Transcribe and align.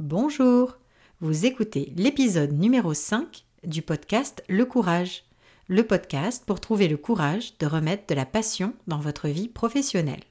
Bonjour, 0.00 0.78
vous 1.20 1.44
écoutez 1.44 1.92
l'épisode 1.94 2.52
numéro 2.52 2.94
5 2.94 3.44
du 3.64 3.82
podcast 3.82 4.42
Le 4.48 4.64
Courage, 4.64 5.24
le 5.68 5.86
podcast 5.86 6.42
pour 6.46 6.58
trouver 6.58 6.88
le 6.88 6.96
courage 6.96 7.58
de 7.58 7.66
remettre 7.66 8.06
de 8.06 8.14
la 8.14 8.24
passion 8.24 8.72
dans 8.86 8.98
votre 8.98 9.28
vie 9.28 9.48
professionnelle. 9.48 10.22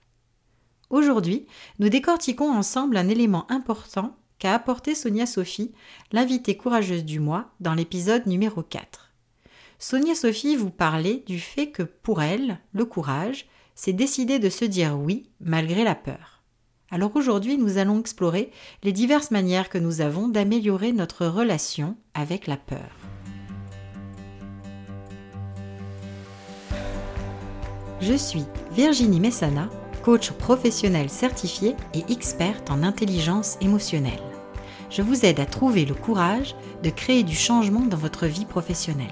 Aujourd'hui, 0.90 1.46
nous 1.78 1.90
décortiquons 1.90 2.52
ensemble 2.52 2.98
un 2.98 3.10
élément 3.10 3.46
important 3.52 4.18
qu'a 4.40 4.56
apporté 4.56 4.96
Sonia 4.96 5.28
Sophie, 5.28 5.72
l'invitée 6.12 6.58
courageuse 6.58 7.06
du 7.06 7.20
mois, 7.20 7.52
dans 7.60 7.76
l'épisode 7.76 8.26
numéro 8.26 8.64
4. 8.64 9.14
Sonia 9.78 10.16
Sophie 10.16 10.56
vous 10.56 10.72
parlait 10.72 11.24
du 11.28 11.40
fait 11.40 11.70
que 11.70 11.84
pour 11.84 12.24
elle, 12.24 12.58
le 12.74 12.86
courage, 12.86 13.46
c'est 13.76 13.94
décider 13.94 14.40
de 14.40 14.50
se 14.50 14.66
dire 14.66 14.98
oui 15.00 15.30
malgré 15.40 15.84
la 15.84 15.94
peur. 15.94 16.39
Alors 16.92 17.16
aujourd'hui, 17.16 17.58
nous 17.58 17.78
allons 17.78 18.00
explorer 18.00 18.52
les 18.82 18.92
diverses 18.92 19.30
manières 19.30 19.70
que 19.70 19.78
nous 19.78 20.02
avons 20.02 20.28
d'améliorer 20.28 20.92
notre 20.92 21.28
relation 21.28 21.96
avec 22.16 22.48
la 22.48 22.58
peur. 22.58 22.90
Je 28.02 28.14
suis 28.14 28.46
Virginie 28.72 29.20
Messana, 29.20 29.70
coach 30.04 30.32
professionnel 30.32 31.12
certifié 31.12 31.76
et 31.94 32.12
experte 32.12 32.72
en 32.72 32.82
intelligence 32.82 33.58
émotionnelle. 33.62 34.24
Je 34.90 35.04
vous 35.04 35.26
aide 35.26 35.40
à 35.40 35.46
trouver 35.46 35.86
le 35.86 35.94
courage 35.94 36.56
de 36.82 36.90
créer 36.90 37.22
du 37.22 37.36
changement 37.36 37.82
dans 37.82 37.98
votre 37.98 38.26
vie 38.26 38.46
professionnelle. 38.46 39.08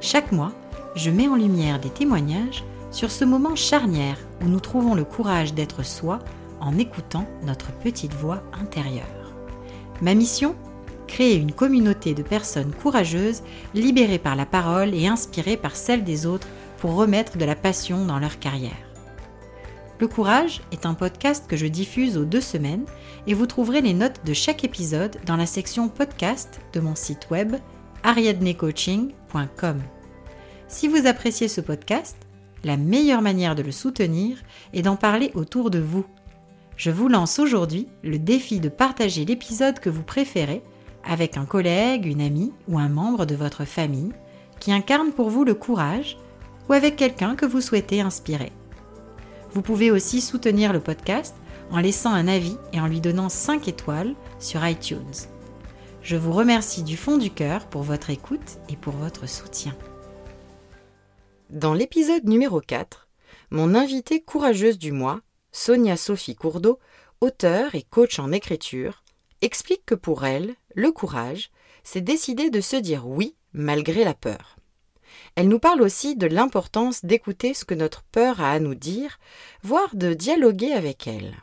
Chaque 0.00 0.32
mois, 0.32 0.52
je 0.96 1.10
mets 1.10 1.28
en 1.28 1.36
lumière 1.36 1.78
des 1.78 1.90
témoignages 1.90 2.64
sur 2.90 3.12
ce 3.12 3.24
moment 3.24 3.54
charnière 3.54 4.18
où 4.42 4.48
nous 4.48 4.60
trouvons 4.60 4.94
le 4.94 5.04
courage 5.04 5.54
d'être 5.54 5.84
soi 5.84 6.18
en 6.66 6.76
écoutant 6.78 7.26
notre 7.44 7.72
petite 7.72 8.14
voix 8.14 8.42
intérieure. 8.52 9.32
Ma 10.02 10.14
mission 10.14 10.56
Créer 11.06 11.36
une 11.36 11.52
communauté 11.52 12.14
de 12.14 12.24
personnes 12.24 12.72
courageuses, 12.72 13.42
libérées 13.74 14.18
par 14.18 14.34
la 14.34 14.44
parole 14.44 14.92
et 14.92 15.06
inspirées 15.06 15.56
par 15.56 15.76
celle 15.76 16.02
des 16.02 16.26
autres 16.26 16.48
pour 16.78 16.96
remettre 16.96 17.38
de 17.38 17.44
la 17.44 17.54
passion 17.54 18.04
dans 18.04 18.18
leur 18.18 18.40
carrière. 18.40 18.72
Le 20.00 20.08
Courage 20.08 20.62
est 20.72 20.84
un 20.84 20.94
podcast 20.94 21.46
que 21.48 21.56
je 21.56 21.66
diffuse 21.66 22.18
aux 22.18 22.24
deux 22.24 22.40
semaines 22.40 22.84
et 23.28 23.34
vous 23.34 23.46
trouverez 23.46 23.80
les 23.80 23.94
notes 23.94 24.20
de 24.26 24.34
chaque 24.34 24.64
épisode 24.64 25.16
dans 25.24 25.36
la 25.36 25.46
section 25.46 25.88
podcast 25.88 26.60
de 26.72 26.80
mon 26.80 26.96
site 26.96 27.28
web 27.30 27.56
ariadnecoaching.com. 28.02 29.80
Si 30.68 30.88
vous 30.88 31.06
appréciez 31.06 31.48
ce 31.48 31.60
podcast, 31.60 32.16
la 32.64 32.76
meilleure 32.76 33.22
manière 33.22 33.54
de 33.54 33.62
le 33.62 33.72
soutenir 33.72 34.38
est 34.74 34.82
d'en 34.82 34.96
parler 34.96 35.30
autour 35.34 35.70
de 35.70 35.78
vous 35.78 36.04
je 36.76 36.90
vous 36.90 37.08
lance 37.08 37.38
aujourd'hui 37.38 37.88
le 38.02 38.18
défi 38.18 38.60
de 38.60 38.68
partager 38.68 39.24
l'épisode 39.24 39.80
que 39.80 39.90
vous 39.90 40.02
préférez 40.02 40.62
avec 41.04 41.36
un 41.36 41.46
collègue, 41.46 42.06
une 42.06 42.20
amie 42.20 42.52
ou 42.68 42.78
un 42.78 42.88
membre 42.88 43.24
de 43.24 43.34
votre 43.34 43.64
famille 43.64 44.12
qui 44.60 44.72
incarne 44.72 45.12
pour 45.12 45.30
vous 45.30 45.44
le 45.44 45.54
courage 45.54 46.18
ou 46.68 46.72
avec 46.72 46.96
quelqu'un 46.96 47.34
que 47.34 47.46
vous 47.46 47.60
souhaitez 47.60 48.00
inspirer. 48.00 48.52
Vous 49.52 49.62
pouvez 49.62 49.90
aussi 49.90 50.20
soutenir 50.20 50.72
le 50.72 50.80
podcast 50.80 51.34
en 51.70 51.78
laissant 51.78 52.12
un 52.12 52.28
avis 52.28 52.56
et 52.72 52.80
en 52.80 52.86
lui 52.86 53.00
donnant 53.00 53.28
5 53.28 53.68
étoiles 53.68 54.14
sur 54.38 54.66
iTunes. 54.66 54.98
Je 56.02 56.16
vous 56.16 56.32
remercie 56.32 56.82
du 56.82 56.96
fond 56.96 57.16
du 57.16 57.30
cœur 57.30 57.66
pour 57.66 57.82
votre 57.82 58.10
écoute 58.10 58.58
et 58.68 58.76
pour 58.76 58.92
votre 58.92 59.28
soutien. 59.28 59.74
Dans 61.50 61.74
l'épisode 61.74 62.24
numéro 62.24 62.60
4, 62.60 63.08
mon 63.50 63.74
invitée 63.74 64.20
courageuse 64.20 64.78
du 64.78 64.92
mois 64.92 65.20
Sonia 65.56 65.96
Sophie 65.96 66.34
Courdeau, 66.36 66.78
auteure 67.22 67.74
et 67.74 67.82
coach 67.82 68.18
en 68.18 68.30
écriture, 68.30 69.02
explique 69.40 69.86
que 69.86 69.94
pour 69.94 70.26
elle, 70.26 70.54
le 70.74 70.92
courage, 70.92 71.50
c'est 71.82 72.02
décider 72.02 72.50
de 72.50 72.60
se 72.60 72.76
dire 72.76 73.08
oui 73.08 73.36
malgré 73.54 74.04
la 74.04 74.12
peur. 74.12 74.58
Elle 75.34 75.48
nous 75.48 75.58
parle 75.58 75.80
aussi 75.80 76.14
de 76.14 76.26
l'importance 76.26 77.06
d'écouter 77.06 77.54
ce 77.54 77.64
que 77.64 77.72
notre 77.72 78.02
peur 78.02 78.42
a 78.42 78.52
à 78.52 78.60
nous 78.60 78.74
dire, 78.74 79.18
voire 79.62 79.96
de 79.96 80.12
dialoguer 80.12 80.72
avec 80.72 81.06
elle. 81.06 81.34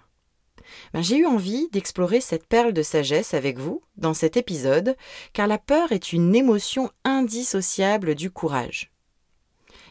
Ben, 0.93 1.01
j'ai 1.01 1.17
eu 1.17 1.25
envie 1.25 1.67
d'explorer 1.71 2.21
cette 2.21 2.45
perle 2.45 2.71
de 2.71 2.83
sagesse 2.83 3.33
avec 3.33 3.57
vous 3.57 3.81
dans 3.97 4.13
cet 4.13 4.37
épisode, 4.37 4.95
car 5.33 5.47
la 5.47 5.57
peur 5.57 5.91
est 5.91 6.13
une 6.13 6.35
émotion 6.35 6.91
indissociable 7.03 8.13
du 8.13 8.29
courage. 8.29 8.92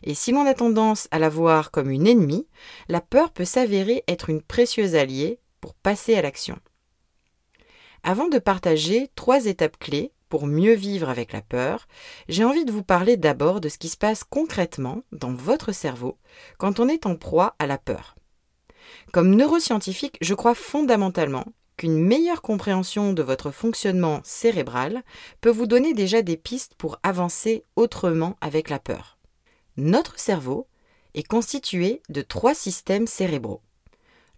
Et 0.02 0.14
si 0.14 0.32
l'on 0.32 0.46
a 0.46 0.54
tendance 0.54 1.08
à 1.10 1.18
la 1.18 1.28
voir 1.28 1.70
comme 1.70 1.90
une 1.90 2.06
ennemie, 2.06 2.46
la 2.88 3.00
peur 3.00 3.30
peut 3.30 3.44
s'avérer 3.44 4.04
être 4.08 4.30
une 4.30 4.42
précieuse 4.42 4.94
alliée 4.94 5.38
pour 5.60 5.74
passer 5.74 6.14
à 6.14 6.22
l'action. 6.22 6.58
Avant 8.02 8.28
de 8.28 8.38
partager 8.38 9.10
trois 9.14 9.46
étapes 9.46 9.78
clés 9.78 10.12
pour 10.28 10.46
mieux 10.46 10.72
vivre 10.72 11.08
avec 11.08 11.32
la 11.32 11.42
peur, 11.42 11.86
j'ai 12.28 12.44
envie 12.44 12.64
de 12.64 12.72
vous 12.72 12.82
parler 12.82 13.16
d'abord 13.16 13.60
de 13.60 13.68
ce 13.68 13.78
qui 13.78 13.88
se 13.88 13.96
passe 13.96 14.24
concrètement 14.24 15.02
dans 15.12 15.32
votre 15.32 15.72
cerveau 15.72 16.18
quand 16.58 16.80
on 16.80 16.88
est 16.88 17.06
en 17.06 17.16
proie 17.16 17.54
à 17.58 17.66
la 17.66 17.78
peur. 17.78 18.16
Comme 19.12 19.36
neuroscientifique, 19.36 20.16
je 20.20 20.34
crois 20.34 20.54
fondamentalement 20.54 21.44
qu'une 21.76 21.98
meilleure 21.98 22.42
compréhension 22.42 23.12
de 23.12 23.22
votre 23.22 23.50
fonctionnement 23.50 24.20
cérébral 24.24 25.02
peut 25.40 25.50
vous 25.50 25.66
donner 25.66 25.94
déjà 25.94 26.22
des 26.22 26.36
pistes 26.36 26.74
pour 26.76 26.98
avancer 27.02 27.64
autrement 27.76 28.36
avec 28.40 28.68
la 28.68 28.78
peur. 28.78 29.11
Notre 29.78 30.18
cerveau 30.18 30.66
est 31.14 31.22
constitué 31.22 32.02
de 32.10 32.20
trois 32.20 32.54
systèmes 32.54 33.06
cérébraux. 33.06 33.62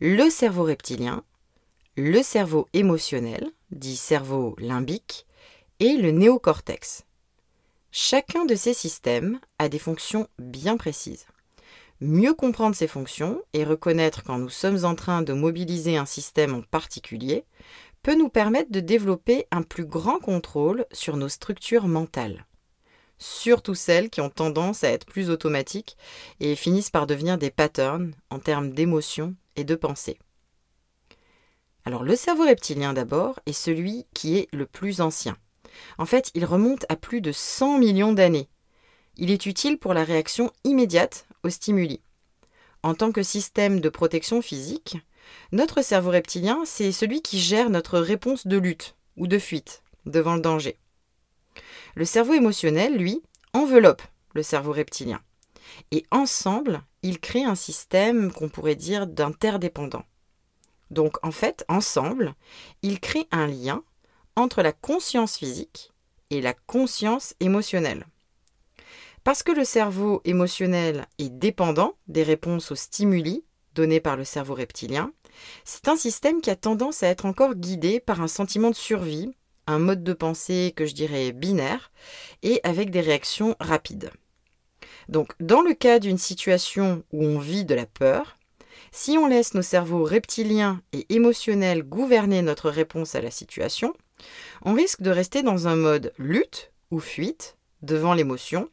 Le 0.00 0.31
cerveau 0.31 0.62
reptilien, 0.62 1.25
le 1.97 2.22
cerveau 2.22 2.69
émotionnel, 2.72 3.50
dit 3.72 3.97
cerveau 3.97 4.55
limbique, 4.59 5.27
et 5.81 5.97
le 5.97 6.12
néocortex. 6.12 7.05
Chacun 7.91 8.45
de 8.45 8.55
ces 8.55 8.75
systèmes 8.75 9.41
a 9.59 9.69
des 9.69 9.81
fonctions 9.81 10.28
bien 10.39 10.77
précises. 10.77 11.27
Mieux 12.01 12.34
comprendre 12.34 12.77
ces 12.77 12.87
fonctions 12.87 13.43
et 13.55 13.65
reconnaître 13.65 14.22
quand 14.22 14.39
nous 14.39 14.51
sommes 14.51 14.84
en 14.84 14.95
train 14.95 15.22
de 15.22 15.33
mobiliser 15.33 15.97
un 15.97 16.06
système 16.06 16.55
en 16.55 16.62
particulier 16.62 17.45
peut 18.03 18.15
nous 18.15 18.28
permettre 18.28 18.71
de 18.71 18.81
développer 18.81 19.47
un 19.51 19.62
plus 19.62 19.84
grand 19.87 20.19
contrôle 20.21 20.87
sur 20.93 21.16
nos 21.16 21.28
structures 21.28 21.89
mentales 21.89 22.47
surtout 23.19 23.75
celles 23.75 24.11
qui 24.11 24.21
ont 24.21 24.31
tendance 24.31 24.85
à 24.85 24.91
être 24.91 25.07
plus 25.07 25.31
automatiques 25.31 25.97
et 26.41 26.57
finissent 26.57 26.91
par 26.91 27.07
devenir 27.07 27.39
des 27.39 27.51
patterns 27.51 28.15
en 28.31 28.39
termes 28.39 28.71
d'émotion 28.71 29.35
et 29.57 29.65
de 29.65 29.75
pensée. 29.75 30.19
Alors 31.85 32.03
le 32.03 32.17
cerveau 32.17 32.45
reptilien 32.45 32.93
d'abord 32.93 33.39
est 33.47 33.53
celui 33.53 34.07
qui 34.15 34.37
est 34.37 34.49
le 34.53 34.67
plus 34.67 35.01
ancien. 35.01 35.37
En 35.99 36.07
fait, 36.07 36.31
il 36.35 36.45
remonte 36.45 36.87
à 36.89 36.97
plus 36.97 37.21
de 37.21 37.33
100 37.33 37.79
millions 37.79 38.13
d'années. 38.13 38.49
Il 39.17 39.31
est 39.31 39.47
utile 39.47 39.79
pour 39.79 39.95
la 39.95 40.05
réaction 40.05 40.53
immédiate 40.65 41.27
aux 41.43 41.51
stimuli. 41.51 42.01
En 42.83 42.95
tant 42.95 43.13
que 43.13 43.23
système 43.23 43.81
de 43.81 43.89
protection 43.89 44.43
physique, 44.43 44.97
notre 45.53 45.83
cerveau 45.83 46.11
reptilien, 46.11 46.63
c'est 46.65 46.93
celui 46.93 47.23
qui 47.23 47.39
gère 47.39 47.71
notre 47.71 47.99
réponse 47.99 48.47
de 48.47 48.57
lutte 48.57 48.95
ou 49.17 49.27
de 49.27 49.39
fuite 49.39 49.83
devant 50.07 50.35
le 50.35 50.43
danger. 50.43 50.79
Le 51.97 52.05
cerveau 52.05 52.34
émotionnel, 52.34 52.97
lui, 52.97 53.22
enveloppe 53.53 54.03
le 54.34 54.43
cerveau 54.43 54.72
reptilien. 54.72 55.21
Et 55.91 56.05
ensemble, 56.10 56.82
ils 57.03 57.21
créent 57.21 57.44
un 57.44 57.55
système 57.55 58.32
qu'on 58.32 58.49
pourrait 58.49 58.75
dire 58.75 59.06
d'interdépendant. 59.06 60.04
Donc 60.91 61.16
en 61.25 61.31
fait, 61.31 61.65
ensemble, 61.69 62.34
ils 62.83 63.00
créent 63.00 63.28
un 63.31 63.47
lien 63.47 63.83
entre 64.37 64.62
la 64.62 64.72
conscience 64.72 65.37
physique 65.37 65.93
et 66.31 66.41
la 66.41 66.54
conscience 66.54 67.34
émotionnelle. 67.41 68.06
Parce 69.22 69.43
que 69.43 69.53
le 69.53 69.65
cerveau 69.65 70.21
émotionnel 70.25 71.06
est 71.19 71.31
dépendant 71.31 71.94
des 72.09 72.22
réponses 72.22 72.71
aux 72.71 72.77
stimuli 72.77 73.44
donnés 73.75 74.00
par 74.00 74.16
le 74.16 74.25
cerveau 74.25 74.54
reptilien, 74.54 75.12
c'est 75.65 75.88
un 75.88 75.97
système 75.97 76.41
qui 76.41 76.50
a 76.50 76.56
tendance 76.56 77.03
à 77.03 77.09
être 77.09 77.27
encore 77.27 77.54
guidé 77.54 78.00
par 78.00 78.21
un 78.21 78.28
sentiment 78.28 78.71
de 78.71 78.77
survie 78.77 79.34
un 79.67 79.79
mode 79.79 80.03
de 80.03 80.13
pensée 80.13 80.72
que 80.77 80.87
je 80.87 80.95
dirais 80.95 81.33
binaire 81.33 81.91
et 82.43 82.61
avec 82.65 82.91
des 82.91 83.01
réactions 83.01 83.57
rapides. 83.61 84.11
Donc 85.09 85.33
dans 85.41 85.63
le 85.63 85.75
cas 85.75 85.99
d'une 85.99 86.19
situation 86.19 87.05
où 87.13 87.25
on 87.25 87.39
vit 87.39 87.65
de 87.65 87.75
la 87.75 87.87
peur, 87.87 88.39
si 88.93 89.19
on 89.19 89.27
laisse 89.27 89.55
nos 89.55 89.63
cerveaux 89.63 90.05
reptiliens 90.05 90.81
et 90.93 91.07
émotionnels 91.13 91.83
gouverner 91.83 92.43
notre 92.43 92.71
réponse 92.71 93.15
à 93.15 93.21
la 93.21 93.31
situation, 93.31 93.93
on 94.63 94.72
risque 94.72 95.03
de 95.03 95.11
rester 95.11 95.43
dans 95.43 95.69
un 95.69 95.77
mode 95.77 96.13
lutte 96.19 96.71
ou 96.91 97.01
fuite 97.01 97.57
devant 97.83 98.15
l'émotion, 98.15 98.69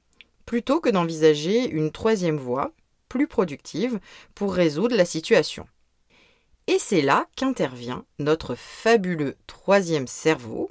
plutôt 0.46 0.80
que 0.80 0.90
d'envisager 0.90 1.70
une 1.70 1.92
troisième 1.92 2.38
voie, 2.38 2.72
plus 3.10 3.28
productive, 3.28 4.00
pour 4.36 4.54
résoudre 4.54 4.96
la 4.96 5.06
situation. 5.06 5.68
Et 6.68 6.78
c'est 6.80 7.02
là 7.02 7.28
qu'intervient 7.36 8.06
notre 8.20 8.56
fabuleux 8.56 9.36
troisième 9.48 10.08
cerveau, 10.08 10.70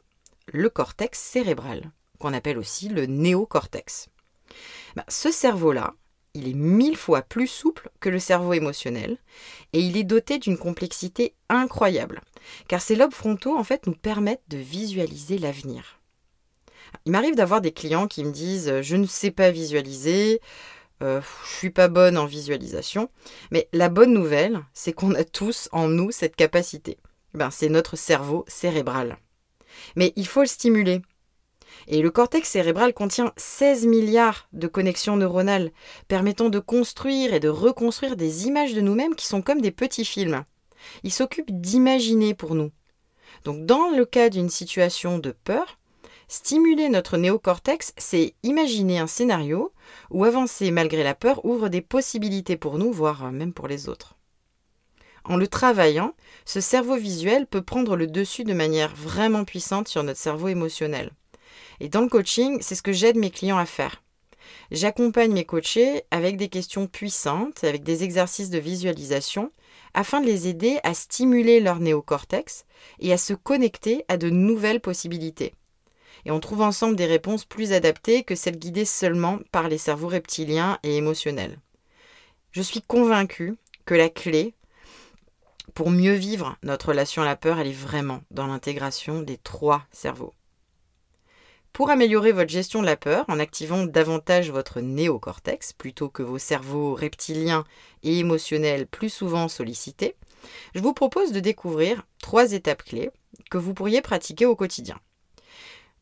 le 0.52 0.68
cortex 0.68 1.18
cérébral, 1.18 1.92
qu'on 2.18 2.34
appelle 2.34 2.58
aussi 2.58 2.88
le 2.88 3.06
néocortex. 3.06 4.08
Bah, 4.96 5.04
ce 5.08 5.30
cerveau-là, 5.30 5.94
il 6.34 6.48
est 6.48 6.54
mille 6.54 6.96
fois 6.96 7.22
plus 7.22 7.46
souple 7.46 7.90
que 8.00 8.08
le 8.08 8.18
cerveau 8.18 8.52
émotionnel 8.52 9.18
et 9.72 9.80
il 9.80 9.96
est 9.96 10.04
doté 10.04 10.38
d'une 10.38 10.58
complexité 10.58 11.34
incroyable, 11.48 12.20
car 12.68 12.80
ces 12.80 12.96
lobes 12.96 13.14
frontaux 13.14 13.56
en 13.56 13.64
fait 13.64 13.86
nous 13.86 13.94
permettent 13.94 14.44
de 14.48 14.58
visualiser 14.58 15.38
l'avenir. 15.38 16.00
Il 17.04 17.12
m'arrive 17.12 17.36
d'avoir 17.36 17.60
des 17.60 17.72
clients 17.72 18.06
qui 18.06 18.24
me 18.24 18.32
disent 18.32 18.80
je 18.80 18.96
ne 18.96 19.06
sais 19.06 19.30
pas 19.30 19.50
visualiser, 19.50 20.40
euh, 21.02 21.20
je 21.44 21.56
suis 21.56 21.70
pas 21.70 21.88
bonne 21.88 22.18
en 22.18 22.26
visualisation, 22.26 23.08
mais 23.50 23.68
la 23.72 23.88
bonne 23.88 24.12
nouvelle, 24.12 24.60
c'est 24.72 24.92
qu'on 24.92 25.14
a 25.14 25.24
tous 25.24 25.68
en 25.72 25.88
nous 25.88 26.10
cette 26.10 26.36
capacité. 26.36 26.98
Ben, 27.32 27.50
c'est 27.50 27.68
notre 27.68 27.96
cerveau 27.96 28.44
cérébral. 28.48 29.18
Mais 29.96 30.12
il 30.16 30.26
faut 30.26 30.40
le 30.40 30.46
stimuler. 30.46 31.02
Et 31.86 32.02
le 32.02 32.10
cortex 32.10 32.48
cérébral 32.48 32.92
contient 32.92 33.32
16 33.36 33.86
milliards 33.86 34.48
de 34.52 34.66
connexions 34.66 35.16
neuronales, 35.16 35.72
permettant 36.08 36.48
de 36.48 36.58
construire 36.58 37.34
et 37.34 37.40
de 37.40 37.48
reconstruire 37.48 38.16
des 38.16 38.46
images 38.46 38.74
de 38.74 38.80
nous-mêmes 38.80 39.14
qui 39.14 39.26
sont 39.26 39.42
comme 39.42 39.60
des 39.60 39.70
petits 39.70 40.04
films. 40.04 40.44
Il 41.02 41.12
s'occupe 41.12 41.50
d'imaginer 41.50 42.34
pour 42.34 42.54
nous. 42.54 42.70
Donc 43.44 43.64
dans 43.66 43.90
le 43.90 44.04
cas 44.04 44.28
d'une 44.28 44.50
situation 44.50 45.18
de 45.18 45.32
peur, 45.32 45.78
stimuler 46.28 46.88
notre 46.88 47.16
néocortex, 47.16 47.92
c'est 47.96 48.34
imaginer 48.42 48.98
un 48.98 49.06
scénario 49.06 49.72
où 50.10 50.24
avancer 50.24 50.70
malgré 50.70 51.02
la 51.02 51.14
peur 51.14 51.44
ouvre 51.44 51.68
des 51.68 51.80
possibilités 51.80 52.56
pour 52.56 52.78
nous, 52.78 52.92
voire 52.92 53.32
même 53.32 53.52
pour 53.52 53.68
les 53.68 53.88
autres. 53.88 54.19
En 55.24 55.36
le 55.36 55.46
travaillant, 55.46 56.14
ce 56.44 56.60
cerveau 56.60 56.96
visuel 56.96 57.46
peut 57.46 57.62
prendre 57.62 57.96
le 57.96 58.06
dessus 58.06 58.44
de 58.44 58.54
manière 58.54 58.94
vraiment 58.94 59.44
puissante 59.44 59.88
sur 59.88 60.02
notre 60.02 60.20
cerveau 60.20 60.48
émotionnel. 60.48 61.12
Et 61.80 61.88
dans 61.88 62.00
le 62.00 62.08
coaching, 62.08 62.58
c'est 62.60 62.74
ce 62.74 62.82
que 62.82 62.92
j'aide 62.92 63.16
mes 63.16 63.30
clients 63.30 63.58
à 63.58 63.66
faire. 63.66 64.02
J'accompagne 64.70 65.32
mes 65.32 65.44
coachés 65.44 66.02
avec 66.10 66.36
des 66.36 66.48
questions 66.48 66.86
puissantes, 66.86 67.64
avec 67.64 67.82
des 67.82 68.04
exercices 68.04 68.50
de 68.50 68.58
visualisation, 68.58 69.52
afin 69.94 70.20
de 70.20 70.26
les 70.26 70.48
aider 70.48 70.78
à 70.82 70.94
stimuler 70.94 71.60
leur 71.60 71.80
néocortex 71.80 72.64
et 73.00 73.12
à 73.12 73.18
se 73.18 73.34
connecter 73.34 74.04
à 74.08 74.16
de 74.16 74.30
nouvelles 74.30 74.80
possibilités. 74.80 75.54
Et 76.24 76.30
on 76.30 76.40
trouve 76.40 76.62
ensemble 76.62 76.96
des 76.96 77.06
réponses 77.06 77.44
plus 77.44 77.72
adaptées 77.72 78.24
que 78.24 78.34
celles 78.34 78.58
guidées 78.58 78.84
seulement 78.84 79.38
par 79.52 79.68
les 79.68 79.78
cerveaux 79.78 80.08
reptiliens 80.08 80.78
et 80.82 80.96
émotionnels. 80.96 81.58
Je 82.52 82.62
suis 82.62 82.82
convaincue 82.82 83.54
que 83.86 83.94
la 83.94 84.08
clé 84.08 84.54
pour 85.74 85.90
mieux 85.90 86.14
vivre 86.14 86.56
notre 86.62 86.88
relation 86.88 87.22
à 87.22 87.24
la 87.24 87.36
peur, 87.36 87.58
elle 87.58 87.68
est 87.68 87.72
vraiment 87.72 88.22
dans 88.30 88.46
l'intégration 88.46 89.22
des 89.22 89.36
trois 89.38 89.84
cerveaux. 89.90 90.34
Pour 91.72 91.90
améliorer 91.90 92.32
votre 92.32 92.50
gestion 92.50 92.80
de 92.80 92.86
la 92.86 92.96
peur 92.96 93.24
en 93.28 93.38
activant 93.38 93.84
davantage 93.84 94.50
votre 94.50 94.80
néocortex 94.80 95.72
plutôt 95.72 96.08
que 96.08 96.22
vos 96.22 96.38
cerveaux 96.38 96.94
reptiliens 96.94 97.64
et 98.02 98.18
émotionnels 98.18 98.86
plus 98.86 99.08
souvent 99.08 99.48
sollicités, 99.48 100.16
je 100.74 100.80
vous 100.80 100.92
propose 100.92 101.32
de 101.32 101.40
découvrir 101.40 102.04
trois 102.20 102.52
étapes 102.52 102.82
clés 102.82 103.10
que 103.50 103.58
vous 103.58 103.74
pourriez 103.74 104.02
pratiquer 104.02 104.46
au 104.46 104.56
quotidien. 104.56 104.98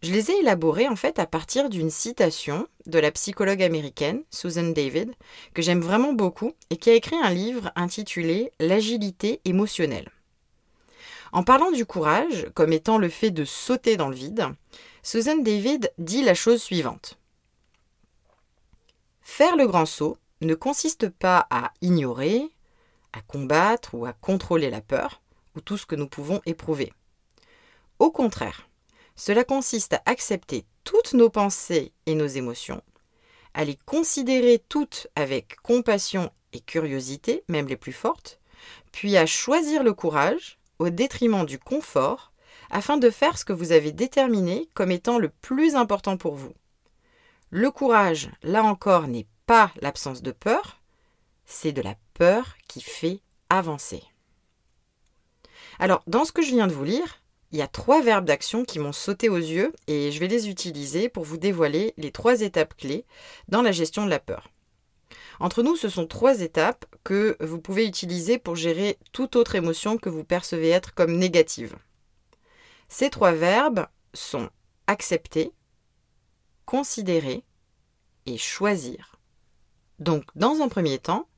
Je 0.01 0.13
les 0.13 0.31
ai 0.31 0.39
élaborées 0.39 0.87
en 0.87 0.95
fait 0.95 1.19
à 1.19 1.27
partir 1.27 1.69
d'une 1.69 1.91
citation 1.91 2.69
de 2.87 3.01
la 3.01 3.11
psychologue 3.11 3.63
américaine 3.63 4.23
Susan 4.31 4.71
David, 4.71 5.13
que 5.55 5.63
j'aime 5.63 5.81
vraiment 5.81 6.13
beaucoup 6.13 6.53
et 6.71 6.77
qui 6.77 6.91
a 6.91 6.95
écrit 6.95 7.17
un 7.21 7.31
livre 7.31 7.73
intitulé 7.75 8.53
L'agilité 8.61 9.41
émotionnelle. 9.45 10.11
En 11.33 11.43
parlant 11.43 11.73
du 11.73 11.85
courage 11.85 12.47
comme 12.55 12.73
étant 12.73 12.97
le 12.97 13.09
fait 13.09 13.33
de 13.33 13.45
sauter 13.45 13.97
dans 13.97 14.09
le 14.09 14.15
vide, 14.15 14.47
Susan 15.03 15.37
David 15.39 15.93
dit 15.99 16.23
la 16.23 16.35
chose 16.35 16.63
suivante. 16.63 17.19
Faire 19.21 19.57
le 19.57 19.67
grand 19.67 19.87
saut 19.87 20.17
ne 20.43 20.55
consiste 20.55 21.09
pas 21.09 21.49
à 21.51 21.73
ignorer, 21.81 22.49
à 23.13 23.21
combattre 23.21 23.95
ou 23.95 24.07
à 24.07 24.13
contrôler 24.13 24.71
la 24.71 24.81
peur 24.81 25.21
ou 25.57 25.61
tout 25.61 25.77
ce 25.77 25.87
que 25.87 25.97
nous 25.97 26.09
pouvons 26.09 26.41
éprouver. 26.47 26.93
Au 27.99 28.13
contraire, 28.13 28.69
cela 29.19 29.43
consiste 29.43 29.95
à 29.95 30.03
accepter 30.07 30.65
toutes 30.85 31.13
nos 31.13 31.29
pensées 31.29 31.93
et 32.07 32.15
nos 32.15 32.29
émotions, 32.29 32.83
à 33.53 33.65
les 33.65 33.77
considérer 33.85 34.63
toutes 34.69 35.09
avec 35.17 35.57
compassion 35.57 36.31
et 36.53 36.61
curiosité, 36.61 37.43
même 37.49 37.67
les 37.67 37.77
plus 37.77 37.93
fortes, 37.93 38.39
puis 38.93 39.17
à 39.17 39.27
choisir 39.27 39.83
le 39.83 39.93
courage 39.93 40.61
au 40.79 40.89
détriment 40.89 41.45
du 41.45 41.59
confort 41.59 42.33
afin 42.71 42.97
de 42.97 43.11
faire 43.11 43.37
ce 43.39 43.45
que 43.45 43.53
vous 43.53 43.73
avez 43.73 43.91
déterminé 43.91 44.69
comme 44.73 44.93
étant 44.93 45.19
le 45.19 45.31
plus 45.31 45.75
important 45.75 46.17
pour 46.17 46.37
vous. 46.37 46.55
Le 47.51 47.73
courage, 47.73 48.31
là 48.45 48.63
encore, 48.63 49.09
n'est 49.09 49.27
pas 49.47 49.73
l'absence 49.81 50.23
de 50.23 50.31
peur, 50.31 50.81
c'est 51.45 51.73
de 51.73 51.83
la 51.83 51.97
peur 52.15 52.57
qui 52.69 52.81
fait 52.81 53.21
avancer. 53.51 54.05
Alors, 55.81 56.05
dans 56.07 56.25
ce 56.25 56.31
que 56.33 56.43
je 56.43 56.51
viens 56.51 56.69
de 56.69 56.73
vous 56.73 56.85
lire, 56.85 57.21
il 57.51 57.59
y 57.59 57.63
a 57.63 57.69
trois 57.69 58.03
verbes 58.03 58.27
d'action 58.27 58.65
qui 58.65 58.79
m'ont 58.79 58.93
sauté 58.93 59.29
aux 59.29 59.37
yeux 59.37 59.73
et 59.87 60.13
je 60.13 60.21
vais 60.21 60.29
les 60.29 60.49
utiliser 60.49 61.09
pour 61.09 61.25
vous 61.25 61.39
dévoiler 61.39 61.95
les 61.97 62.13
trois 62.13 62.43
étapes 62.43 62.77
clés 62.77 63.05
dans 63.49 63.63
la 63.63 63.73
gestion 63.73 64.05
de 64.05 64.11
la 64.11 64.19
peur. 64.19 64.51
Entre 65.41 65.63
nous, 65.63 65.77
ce 65.77 65.89
sont 65.89 66.07
trois 66.07 66.41
étapes 66.41 66.85
que 67.05 67.37
vous 67.41 67.61
pouvez 67.61 67.87
utiliser 67.87 68.39
pour 68.39 68.57
gérer 68.57 68.99
toute 69.13 69.37
autre 69.37 69.55
émotion 69.55 69.97
que 69.97 70.09
vous 70.09 70.25
percevez 70.25 70.71
être 70.71 70.95
comme 70.95 71.17
négative. 71.17 71.77
Ces 72.89 73.09
trois 73.09 73.33
verbes 73.33 73.87
sont 74.15 74.51
accepter, 74.87 75.53
considérer 76.65 77.45
et 78.27 78.37
choisir. 78.37 79.17
Donc, 79.99 80.25
dans 80.35 80.61
un 80.61 80.69
premier 80.69 80.99
temps, 80.99 81.29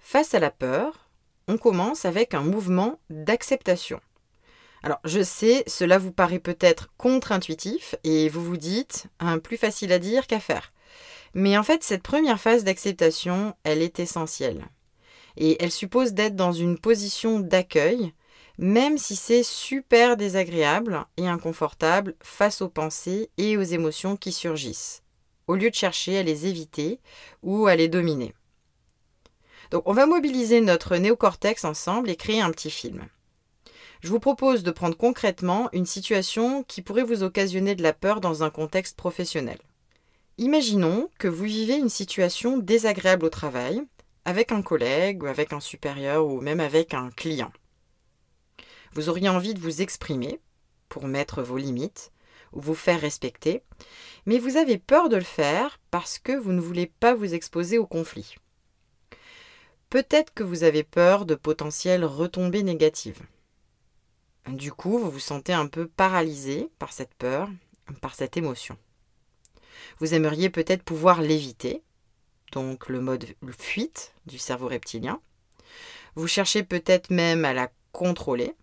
face 0.00 0.34
à 0.34 0.40
la 0.40 0.50
peur, 0.50 1.10
on 1.46 1.58
commence 1.58 2.04
avec 2.04 2.34
un 2.34 2.42
mouvement 2.42 2.98
d'acceptation. 3.10 4.00
Alors, 4.84 5.00
je 5.04 5.22
sais, 5.22 5.64
cela 5.66 5.96
vous 5.96 6.12
paraît 6.12 6.38
peut-être 6.38 6.90
contre-intuitif 6.98 7.94
et 8.04 8.28
vous 8.28 8.44
vous 8.44 8.58
dites, 8.58 9.06
un 9.18 9.38
plus 9.38 9.56
facile 9.56 9.92
à 9.92 9.98
dire 9.98 10.26
qu'à 10.26 10.40
faire. 10.40 10.74
Mais 11.32 11.56
en 11.56 11.62
fait, 11.62 11.82
cette 11.82 12.02
première 12.02 12.38
phase 12.38 12.64
d'acceptation, 12.64 13.54
elle 13.64 13.80
est 13.80 13.98
essentielle. 13.98 14.66
Et 15.38 15.56
elle 15.64 15.72
suppose 15.72 16.12
d'être 16.12 16.36
dans 16.36 16.52
une 16.52 16.78
position 16.78 17.40
d'accueil 17.40 18.12
même 18.58 18.98
si 18.98 19.16
c'est 19.16 19.42
super 19.42 20.16
désagréable 20.16 21.04
et 21.16 21.26
inconfortable 21.26 22.14
face 22.22 22.62
aux 22.62 22.68
pensées 22.68 23.30
et 23.36 23.56
aux 23.56 23.62
émotions 23.62 24.16
qui 24.16 24.32
surgissent, 24.32 25.02
au 25.48 25.56
lieu 25.56 25.70
de 25.70 25.74
chercher 25.74 26.18
à 26.18 26.22
les 26.22 26.46
éviter 26.46 27.00
ou 27.42 27.66
à 27.66 27.74
les 27.74 27.88
dominer. 27.88 28.34
Donc 29.70 29.82
on 29.86 29.92
va 29.92 30.06
mobiliser 30.06 30.60
notre 30.60 30.96
néocortex 30.96 31.64
ensemble 31.64 32.10
et 32.10 32.16
créer 32.16 32.40
un 32.40 32.50
petit 32.50 32.70
film. 32.70 33.08
Je 34.04 34.10
vous 34.10 34.20
propose 34.20 34.62
de 34.62 34.70
prendre 34.70 34.98
concrètement 34.98 35.70
une 35.72 35.86
situation 35.86 36.62
qui 36.62 36.82
pourrait 36.82 37.04
vous 37.04 37.22
occasionner 37.22 37.74
de 37.74 37.82
la 37.82 37.94
peur 37.94 38.20
dans 38.20 38.42
un 38.42 38.50
contexte 38.50 38.98
professionnel. 38.98 39.56
Imaginons 40.36 41.08
que 41.18 41.26
vous 41.26 41.44
vivez 41.44 41.76
une 41.76 41.88
situation 41.88 42.58
désagréable 42.58 43.24
au 43.24 43.30
travail, 43.30 43.80
avec 44.26 44.52
un 44.52 44.60
collègue 44.60 45.22
ou 45.22 45.26
avec 45.26 45.54
un 45.54 45.60
supérieur 45.60 46.26
ou 46.26 46.42
même 46.42 46.60
avec 46.60 46.92
un 46.92 47.08
client. 47.12 47.50
Vous 48.92 49.08
auriez 49.08 49.30
envie 49.30 49.54
de 49.54 49.60
vous 49.60 49.80
exprimer 49.80 50.38
pour 50.90 51.06
mettre 51.06 51.42
vos 51.42 51.56
limites 51.56 52.12
ou 52.52 52.60
vous 52.60 52.74
faire 52.74 53.00
respecter, 53.00 53.62
mais 54.26 54.38
vous 54.38 54.58
avez 54.58 54.76
peur 54.76 55.08
de 55.08 55.16
le 55.16 55.22
faire 55.22 55.80
parce 55.90 56.18
que 56.18 56.32
vous 56.32 56.52
ne 56.52 56.60
voulez 56.60 56.92
pas 57.00 57.14
vous 57.14 57.32
exposer 57.32 57.78
au 57.78 57.86
conflit. 57.86 58.34
Peut-être 59.88 60.34
que 60.34 60.42
vous 60.42 60.62
avez 60.62 60.82
peur 60.82 61.24
de 61.24 61.34
potentielles 61.34 62.04
retombées 62.04 62.64
négatives. 62.64 63.22
Du 64.48 64.72
coup, 64.72 64.98
vous 64.98 65.10
vous 65.10 65.20
sentez 65.20 65.52
un 65.52 65.66
peu 65.66 65.86
paralysé 65.86 66.68
par 66.78 66.92
cette 66.92 67.14
peur, 67.14 67.48
par 68.00 68.14
cette 68.14 68.36
émotion. 68.36 68.76
Vous 69.98 70.14
aimeriez 70.14 70.50
peut-être 70.50 70.82
pouvoir 70.82 71.22
l'éviter, 71.22 71.82
donc 72.52 72.88
le 72.88 73.00
mode 73.00 73.26
fuite 73.58 74.12
du 74.26 74.38
cerveau 74.38 74.68
reptilien. 74.68 75.20
Vous 76.14 76.28
cherchez 76.28 76.62
peut-être 76.62 77.10
même 77.10 77.44
à 77.44 77.54
la 77.54 77.70
contrôler, 77.92 78.54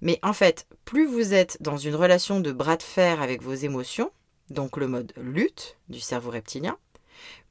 mais 0.00 0.18
en 0.22 0.32
fait, 0.32 0.66
plus 0.84 1.06
vous 1.06 1.32
êtes 1.32 1.56
dans 1.60 1.76
une 1.76 1.94
relation 1.94 2.40
de 2.40 2.52
bras 2.52 2.76
de 2.76 2.82
fer 2.82 3.22
avec 3.22 3.42
vos 3.42 3.54
émotions, 3.54 4.12
donc 4.50 4.76
le 4.76 4.86
mode 4.86 5.12
lutte 5.16 5.76
du 5.88 6.00
cerveau 6.00 6.30
reptilien, 6.30 6.78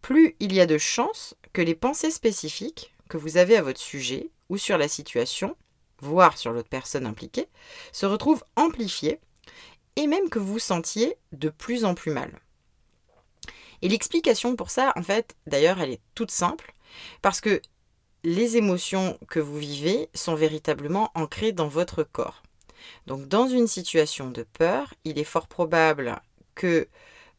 plus 0.02 0.36
il 0.40 0.54
y 0.54 0.62
a 0.62 0.66
de 0.66 0.78
chances 0.78 1.36
que 1.52 1.62
les 1.62 1.76
pensées 1.76 2.12
spécifiques 2.12 2.94
que 3.10 3.18
vous 3.18 3.38
avez 3.38 3.58
à 3.58 3.62
votre 3.62 3.80
sujet 3.80 4.30
ou 4.50 4.58
sur 4.58 4.78
la 4.78 4.88
situation, 4.88 5.56
voire 6.00 6.38
sur 6.38 6.52
l'autre 6.52 6.70
personne 6.70 7.06
impliquée, 7.06 7.48
se 7.92 8.06
retrouvent 8.06 8.44
amplifiées 8.56 9.20
et 9.96 10.08
même 10.08 10.30
que 10.30 10.40
vous 10.40 10.60
sentiez 10.60 11.16
de 11.32 11.50
plus 11.50 11.86
en 11.86 11.96
plus 11.96 12.12
mal. 12.12 12.40
Et 13.82 13.90
l'explication 13.90 14.56
pour 14.56 14.70
ça, 14.70 14.94
en 14.96 15.04
fait, 15.04 15.36
d'ailleurs, 15.48 15.80
elle 15.80 15.92
est 15.92 16.02
toute 16.16 16.32
simple, 16.32 16.74
parce 17.22 17.42
que 17.42 17.62
les 18.24 18.58
émotions 18.58 19.20
que 19.30 19.40
vous 19.40 19.58
vivez 19.58 20.10
sont 20.14 20.36
véritablement 20.36 21.12
ancrées 21.14 21.52
dans 21.52 21.68
votre 21.68 22.04
corps. 22.04 22.42
Donc 23.08 23.28
dans 23.28 23.48
une 23.48 23.68
situation 23.68 24.32
de 24.32 24.44
peur, 24.44 24.94
il 25.04 25.20
est 25.20 25.24
fort 25.24 25.48
probable 25.48 26.20
que 26.56 26.88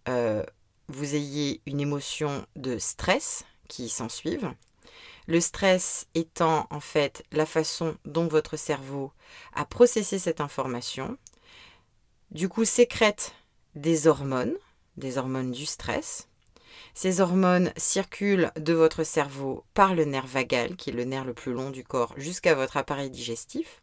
euh, 0.09 0.45
vous 0.89 1.15
ayez 1.15 1.61
une 1.67 1.81
émotion 1.81 2.47
de 2.55 2.79
stress 2.79 3.45
qui 3.69 3.89
s'ensuivent. 3.89 4.53
Le 5.27 5.41
stress 5.41 6.07
étant 6.15 6.69
en 6.71 6.81
fait 6.81 7.25
la 7.33 7.47
façon 7.47 7.97
dont 8.05 8.29
votre 8.29 8.57
cerveau 8.57 9.13
a 9.55 9.65
processé 9.65 10.19
cette 10.19 10.41
information, 10.41 11.19
du 12.31 12.49
coup 12.49 12.65
sécrète 12.65 13.35
des 13.75 14.07
hormones, 14.07 14.55
des 14.97 15.19
hormones 15.19 15.51
du 15.51 15.67
stress. 15.67 16.29
Ces 16.95 17.21
hormones 17.21 17.73
circulent 17.77 18.53
de 18.57 18.73
votre 18.73 19.03
cerveau 19.03 19.65
par 19.75 19.95
le 19.95 20.05
nerf 20.05 20.27
vagal, 20.27 20.77
qui 20.77 20.91
est 20.91 20.95
le 20.95 21.05
nerf 21.05 21.25
le 21.25 21.35
plus 21.35 21.53
long 21.53 21.71
du 21.71 21.85
corps, 21.85 22.15
jusqu'à 22.17 22.55
votre 22.55 22.77
appareil 22.77 23.11
digestif. 23.11 23.83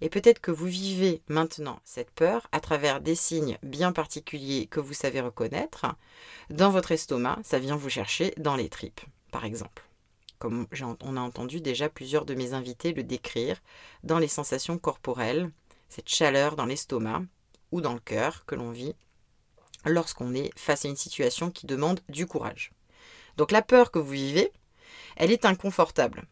Et 0.00 0.08
peut-être 0.08 0.40
que 0.40 0.50
vous 0.50 0.66
vivez 0.66 1.22
maintenant 1.28 1.80
cette 1.84 2.10
peur 2.10 2.48
à 2.52 2.60
travers 2.60 3.00
des 3.00 3.14
signes 3.14 3.58
bien 3.62 3.92
particuliers 3.92 4.66
que 4.66 4.80
vous 4.80 4.94
savez 4.94 5.20
reconnaître. 5.20 5.86
Dans 6.50 6.70
votre 6.70 6.92
estomac, 6.92 7.38
ça 7.44 7.58
vient 7.58 7.76
vous 7.76 7.90
chercher 7.90 8.32
dans 8.38 8.56
les 8.56 8.68
tripes, 8.68 9.02
par 9.30 9.44
exemple. 9.44 9.87
Comme 10.38 10.66
on 11.00 11.16
a 11.16 11.20
entendu 11.20 11.60
déjà 11.60 11.88
plusieurs 11.88 12.24
de 12.24 12.34
mes 12.34 12.52
invités 12.52 12.92
le 12.92 13.02
décrire, 13.02 13.60
dans 14.04 14.18
les 14.18 14.28
sensations 14.28 14.78
corporelles, 14.78 15.50
cette 15.88 16.08
chaleur 16.08 16.54
dans 16.54 16.66
l'estomac 16.66 17.22
ou 17.72 17.80
dans 17.80 17.94
le 17.94 18.00
cœur 18.00 18.44
que 18.46 18.54
l'on 18.54 18.70
vit 18.70 18.94
lorsqu'on 19.84 20.34
est 20.34 20.50
face 20.56 20.84
à 20.84 20.88
une 20.88 20.96
situation 20.96 21.50
qui 21.50 21.66
demande 21.66 22.00
du 22.08 22.26
courage. 22.26 22.72
Donc 23.36 23.52
la 23.52 23.62
peur 23.62 23.90
que 23.90 23.98
vous 23.98 24.12
vivez, 24.12 24.52
elle 25.16 25.32
est 25.32 25.44
inconfortable, 25.44 26.24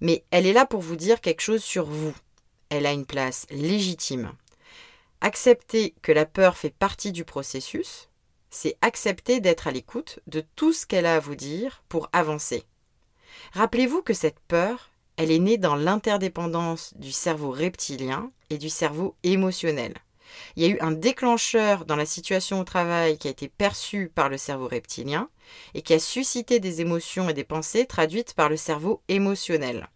mais 0.00 0.24
elle 0.30 0.46
est 0.46 0.52
là 0.52 0.66
pour 0.66 0.80
vous 0.80 0.96
dire 0.96 1.20
quelque 1.20 1.42
chose 1.42 1.62
sur 1.62 1.86
vous, 1.86 2.14
elle 2.70 2.86
a 2.86 2.92
une 2.92 3.06
place 3.06 3.46
légitime. 3.50 4.32
Accepter 5.20 5.94
que 6.02 6.12
la 6.12 6.26
peur 6.26 6.56
fait 6.56 6.74
partie 6.74 7.12
du 7.12 7.24
processus, 7.24 8.08
c'est 8.50 8.76
accepter 8.82 9.40
d'être 9.40 9.66
à 9.66 9.70
l'écoute 9.70 10.20
de 10.26 10.44
tout 10.54 10.72
ce 10.72 10.86
qu'elle 10.86 11.06
a 11.06 11.16
à 11.16 11.20
vous 11.20 11.34
dire 11.34 11.82
pour 11.88 12.08
avancer. 12.12 12.64
Rappelez-vous 13.52 14.02
que 14.02 14.14
cette 14.14 14.40
peur, 14.40 14.90
elle 15.16 15.30
est 15.30 15.38
née 15.38 15.58
dans 15.58 15.76
l'interdépendance 15.76 16.94
du 16.96 17.12
cerveau 17.12 17.50
reptilien 17.50 18.30
et 18.50 18.58
du 18.58 18.68
cerveau 18.68 19.14
émotionnel. 19.22 19.94
Il 20.56 20.62
y 20.62 20.66
a 20.66 20.70
eu 20.70 20.78
un 20.80 20.92
déclencheur 20.92 21.84
dans 21.84 21.96
la 21.96 22.06
situation 22.06 22.60
au 22.60 22.64
travail 22.64 23.18
qui 23.18 23.28
a 23.28 23.30
été 23.30 23.48
perçu 23.48 24.10
par 24.12 24.28
le 24.28 24.38
cerveau 24.38 24.68
reptilien 24.68 25.28
et 25.74 25.82
qui 25.82 25.94
a 25.94 25.98
suscité 25.98 26.60
des 26.60 26.80
émotions 26.80 27.28
et 27.28 27.34
des 27.34 27.44
pensées 27.44 27.86
traduites 27.86 28.34
par 28.34 28.48
le 28.48 28.56
cerveau 28.56 29.02
émotionnel. 29.08 29.88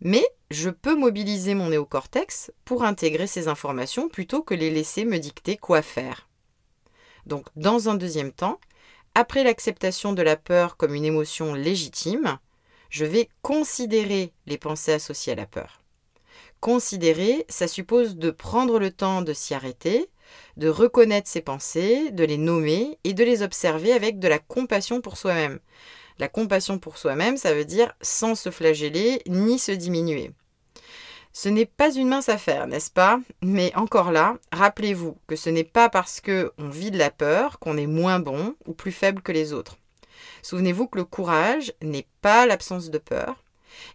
Mais 0.00 0.26
je 0.50 0.70
peux 0.70 0.96
mobiliser 0.96 1.54
mon 1.54 1.70
néocortex 1.70 2.52
pour 2.64 2.84
intégrer 2.84 3.26
ces 3.26 3.48
informations 3.48 4.08
plutôt 4.08 4.42
que 4.42 4.54
les 4.54 4.70
laisser 4.70 5.04
me 5.04 5.18
dicter 5.18 5.56
quoi 5.56 5.82
faire. 5.82 6.28
Donc, 7.26 7.46
dans 7.56 7.88
un 7.88 7.94
deuxième 7.94 8.32
temps, 8.32 8.60
après 9.14 9.44
l'acceptation 9.44 10.12
de 10.12 10.22
la 10.22 10.36
peur 10.36 10.76
comme 10.76 10.94
une 10.94 11.04
émotion 11.04 11.54
légitime, 11.54 12.38
je 12.94 13.04
vais 13.04 13.28
considérer 13.42 14.32
les 14.46 14.56
pensées 14.56 14.92
associées 14.92 15.32
à 15.32 15.36
la 15.36 15.46
peur. 15.46 15.80
Considérer, 16.60 17.44
ça 17.48 17.66
suppose 17.66 18.14
de 18.14 18.30
prendre 18.30 18.78
le 18.78 18.92
temps 18.92 19.20
de 19.20 19.32
s'y 19.32 19.52
arrêter, 19.52 20.08
de 20.58 20.68
reconnaître 20.68 21.28
ses 21.28 21.40
pensées, 21.40 22.12
de 22.12 22.22
les 22.22 22.38
nommer 22.38 23.00
et 23.02 23.12
de 23.12 23.24
les 23.24 23.42
observer 23.42 23.92
avec 23.92 24.20
de 24.20 24.28
la 24.28 24.38
compassion 24.38 25.00
pour 25.00 25.16
soi-même. 25.16 25.58
La 26.20 26.28
compassion 26.28 26.78
pour 26.78 26.96
soi-même, 26.96 27.36
ça 27.36 27.52
veut 27.52 27.64
dire 27.64 27.92
sans 28.00 28.36
se 28.36 28.52
flageller 28.52 29.22
ni 29.26 29.58
se 29.58 29.72
diminuer. 29.72 30.30
Ce 31.32 31.48
n'est 31.48 31.66
pas 31.66 31.92
une 31.92 32.06
mince 32.06 32.28
affaire, 32.28 32.68
n'est-ce 32.68 32.92
pas? 32.92 33.18
Mais 33.42 33.74
encore 33.74 34.12
là, 34.12 34.36
rappelez-vous 34.52 35.18
que 35.26 35.34
ce 35.34 35.50
n'est 35.50 35.64
pas 35.64 35.88
parce 35.88 36.20
que 36.20 36.52
on 36.58 36.68
vit 36.68 36.92
de 36.92 36.98
la 36.98 37.10
peur 37.10 37.58
qu'on 37.58 37.76
est 37.76 37.88
moins 37.88 38.20
bon 38.20 38.54
ou 38.66 38.72
plus 38.72 38.92
faible 38.92 39.20
que 39.20 39.32
les 39.32 39.52
autres. 39.52 39.78
Souvenez-vous 40.44 40.88
que 40.88 40.98
le 40.98 41.06
courage 41.06 41.72
n'est 41.82 42.06
pas 42.20 42.44
l'absence 42.44 42.90
de 42.90 42.98
peur. 42.98 43.42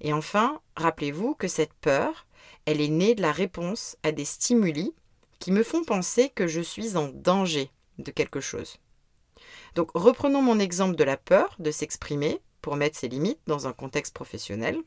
Et 0.02 0.14
enfin, 0.14 0.60
rappelez-vous 0.76 1.36
que 1.36 1.48
cette 1.48 1.76
peur, 1.76 2.26
elle 2.66 2.82
est 2.82 2.88
née 2.88 3.14
de 3.14 3.22
la 3.22 3.32
réponse 3.32 3.98
à 4.02 4.12
des 4.12 4.26
stimuli 4.26 4.96
qui 5.38 5.52
me 5.52 5.62
font 5.62 5.84
penser 5.84 6.30
que 6.30 6.48
je 6.48 6.60
suis 6.60 6.98
en 6.98 7.10
danger 7.10 7.70
de 8.00 8.10
quelque 8.10 8.40
chose. 8.40 8.80
Donc 9.76 9.92
reprenons 9.94 10.42
mon 10.42 10.58
exemple 10.58 10.96
de 10.96 11.04
la 11.04 11.18
peur 11.18 11.56
de 11.60 11.70
s'exprimer 11.70 12.42
pour 12.64 12.78
mettre 12.78 12.98
ses 12.98 13.10
limites 13.10 13.42
dans 13.46 13.68
un 13.68 13.74
contexte 13.74 14.16
professionnel. 14.16 14.80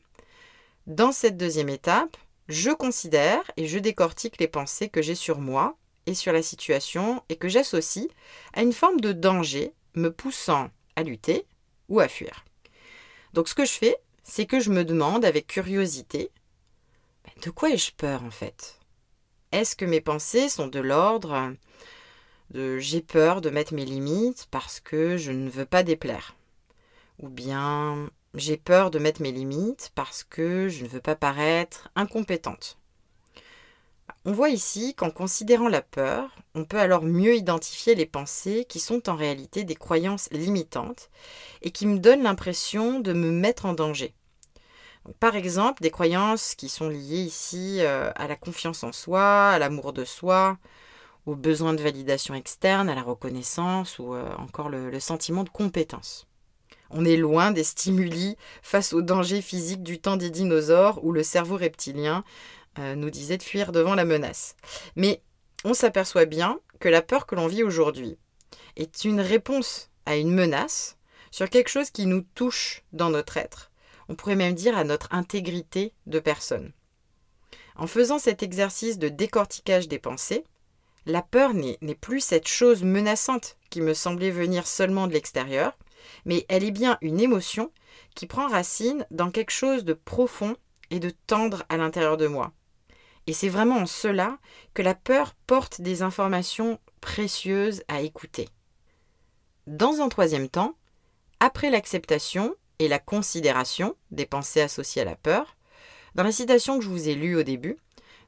Dans 0.85 1.13
cette 1.13 1.37
deuxième 1.37 1.69
étape, 1.69 2.17
je 2.49 2.71
considère 2.71 3.49
et 3.55 3.67
je 3.67 3.79
décortique 3.79 4.37
les 4.37 4.49
pensées 4.49 4.89
que 4.89 5.01
j'ai 5.01 5.15
sur 5.15 5.39
moi 5.39 5.77
et 6.07 6.13
sur 6.13 6.33
la 6.33 6.43
situation 6.43 7.23
et 7.29 7.37
que 7.37 7.47
j'associe 7.47 8.09
à 8.51 8.63
une 8.63 8.73
forme 8.73 8.99
de 8.99 9.13
danger 9.13 9.71
me 9.95 10.11
poussant 10.11 10.69
à 10.97 11.03
lutter 11.03 11.45
à 11.99 12.07
fuir. 12.07 12.45
Donc 13.33 13.47
ce 13.47 13.55
que 13.55 13.65
je 13.65 13.71
fais, 13.71 13.97
c'est 14.23 14.45
que 14.45 14.59
je 14.59 14.69
me 14.69 14.85
demande 14.85 15.25
avec 15.25 15.47
curiosité, 15.47 16.31
ben, 17.25 17.33
de 17.43 17.49
quoi 17.49 17.71
ai-je 17.71 17.91
peur 17.91 18.23
en 18.23 18.31
fait? 18.31 18.79
Est-ce 19.51 19.75
que 19.75 19.85
mes 19.85 20.01
pensées 20.01 20.49
sont 20.49 20.67
de 20.67 20.79
l'ordre 20.79 21.53
de 22.49 22.79
j'ai 22.79 23.01
peur 23.01 23.41
de 23.41 23.49
mettre 23.49 23.73
mes 23.73 23.85
limites 23.85 24.47
parce 24.51 24.79
que 24.79 25.17
je 25.17 25.31
ne 25.31 25.49
veux 25.49 25.65
pas 25.65 25.83
déplaire 25.83 26.35
Ou 27.19 27.29
bien 27.29 28.09
j'ai 28.33 28.57
peur 28.57 28.91
de 28.91 28.99
mettre 28.99 29.21
mes 29.21 29.31
limites 29.31 29.91
parce 29.95 30.23
que 30.23 30.69
je 30.69 30.83
ne 30.83 30.89
veux 30.89 31.01
pas 31.01 31.15
paraître 31.15 31.89
incompétente. 31.95 32.77
On 34.25 34.31
voit 34.31 34.49
ici 34.49 34.95
qu'en 34.95 35.11
considérant 35.11 35.67
la 35.67 35.81
peur, 35.81 36.29
on 36.55 36.63
peut 36.63 36.79
alors 36.79 37.03
mieux 37.03 37.35
identifier 37.35 37.93
les 37.93 38.05
pensées 38.05 38.65
qui 38.69 38.79
sont 38.79 39.09
en 39.09 39.17
réalité 39.17 39.65
des 39.65 39.75
croyances 39.75 40.29
limitantes 40.31 41.09
et 41.61 41.71
qui 41.71 41.85
me 41.85 41.99
donnent 41.99 42.23
l'impression 42.23 43.01
de 43.01 43.11
me 43.11 43.31
mettre 43.31 43.65
en 43.65 43.73
danger. 43.73 44.13
par 45.19 45.35
exemple, 45.35 45.81
des 45.83 45.91
croyances 45.91 46.55
qui 46.55 46.69
sont 46.69 46.87
liées 46.87 47.23
ici 47.23 47.79
euh, 47.81 48.11
à 48.15 48.27
la 48.29 48.37
confiance 48.37 48.85
en 48.85 48.93
soi, 48.93 49.49
à 49.49 49.59
l'amour 49.59 49.91
de 49.91 50.05
soi, 50.05 50.57
au 51.25 51.35
besoin 51.35 51.73
de 51.73 51.81
validation 51.83 52.33
externe, 52.33 52.87
à 52.87 52.95
la 52.95 53.01
reconnaissance 53.01 53.99
ou 53.99 54.13
euh, 54.13 54.33
encore 54.37 54.69
le 54.69 54.97
sentiment 55.01 55.43
de 55.43 55.49
compétence. 55.49 56.27
On 56.95 57.05
est 57.05 57.17
loin 57.17 57.51
des 57.51 57.63
stimuli 57.63 58.37
face 58.61 58.93
aux 58.93 59.01
dangers 59.01 59.41
physiques 59.41 59.83
du 59.83 59.99
temps 59.99 60.15
des 60.15 60.29
dinosaures 60.29 61.03
où 61.03 61.11
le 61.11 61.23
cerveau 61.23 61.57
reptilien 61.57 62.23
nous 62.77 63.09
disait 63.09 63.37
de 63.37 63.43
fuir 63.43 63.71
devant 63.71 63.95
la 63.95 64.05
menace. 64.05 64.55
Mais 64.95 65.21
on 65.63 65.73
s'aperçoit 65.73 66.25
bien 66.25 66.59
que 66.79 66.89
la 66.89 67.01
peur 67.01 67.25
que 67.25 67.35
l'on 67.35 67.47
vit 67.47 67.63
aujourd'hui 67.63 68.17
est 68.75 69.05
une 69.05 69.21
réponse 69.21 69.89
à 70.05 70.15
une 70.15 70.33
menace 70.33 70.97
sur 71.31 71.49
quelque 71.49 71.69
chose 71.69 71.91
qui 71.91 72.05
nous 72.05 72.21
touche 72.35 72.83
dans 72.91 73.09
notre 73.09 73.37
être. 73.37 73.71
On 74.09 74.15
pourrait 74.15 74.35
même 74.35 74.53
dire 74.53 74.77
à 74.77 74.83
notre 74.83 75.07
intégrité 75.11 75.93
de 76.05 76.19
personne. 76.19 76.73
En 77.75 77.87
faisant 77.87 78.19
cet 78.19 78.43
exercice 78.43 78.99
de 78.99 79.09
décortiquage 79.09 79.87
des 79.87 79.99
pensées, 79.99 80.43
la 81.05 81.21
peur 81.21 81.53
n'est 81.53 81.77
plus 81.99 82.19
cette 82.19 82.47
chose 82.47 82.83
menaçante 82.83 83.57
qui 83.69 83.81
me 83.81 83.93
semblait 83.93 84.31
venir 84.31 84.67
seulement 84.67 85.07
de 85.07 85.13
l'extérieur, 85.13 85.77
mais 86.25 86.45
elle 86.49 86.63
est 86.63 86.71
bien 86.71 86.97
une 87.01 87.19
émotion 87.19 87.71
qui 88.15 88.27
prend 88.27 88.47
racine 88.47 89.05
dans 89.11 89.31
quelque 89.31 89.51
chose 89.51 89.85
de 89.85 89.93
profond 89.93 90.55
et 90.91 90.99
de 90.99 91.09
tendre 91.09 91.63
à 91.69 91.77
l'intérieur 91.77 92.17
de 92.17 92.27
moi. 92.27 92.53
Et 93.27 93.33
c'est 93.33 93.49
vraiment 93.49 93.77
en 93.77 93.85
cela 93.85 94.37
que 94.73 94.81
la 94.81 94.95
peur 94.95 95.33
porte 95.47 95.81
des 95.81 96.01
informations 96.01 96.79
précieuses 97.01 97.83
à 97.87 98.01
écouter. 98.01 98.49
Dans 99.67 100.01
un 100.01 100.09
troisième 100.09 100.49
temps, 100.49 100.75
après 101.39 101.69
l'acceptation 101.69 102.55
et 102.79 102.87
la 102.87 102.99
considération 102.99 103.95
des 104.11 104.25
pensées 104.25 104.61
associées 104.61 105.03
à 105.03 105.05
la 105.05 105.15
peur, 105.15 105.55
dans 106.15 106.23
la 106.23 106.31
citation 106.31 106.77
que 106.77 106.83
je 106.83 106.89
vous 106.89 107.07
ai 107.07 107.15
lue 107.15 107.37
au 107.37 107.43
début, 107.43 107.77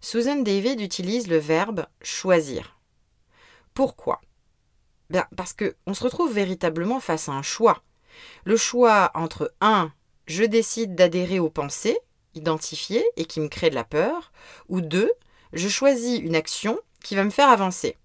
Susan 0.01 0.37
David 0.37 0.79
utilise 0.81 1.27
le 1.27 1.37
verbe 1.37 1.85
choisir. 2.01 2.79
Pourquoi? 3.73 4.21
Ben, 5.09 5.25
parce 5.35 5.53
qu'on 5.53 5.93
se 5.93 6.03
retrouve 6.03 6.33
véritablement 6.33 6.99
face 6.99 7.29
à 7.29 7.33
un 7.33 7.41
choix. 7.41 7.83
Le 8.43 8.57
choix 8.57 9.11
entre 9.13 9.53
un, 9.61 9.91
je 10.25 10.43
décide 10.43 10.95
d'adhérer 10.95 11.39
aux 11.39 11.49
pensées 11.49 11.97
identifiées 12.35 13.05
et 13.17 13.25
qui 13.25 13.39
me 13.39 13.47
créent 13.47 13.69
de 13.69 13.75
la 13.75 13.83
peur, 13.83 14.31
ou 14.69 14.81
deux, 14.81 15.11
je 15.53 15.67
choisis 15.67 16.19
une 16.19 16.35
action 16.35 16.79
qui 17.03 17.15
va 17.15 17.23
me 17.23 17.29
faire 17.29 17.49
avancer. 17.49 17.97